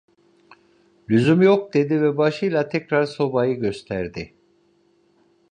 [1.09, 4.33] "Lüzumu yok!" dedi ve başıyla tekrar sobayı gösterdi.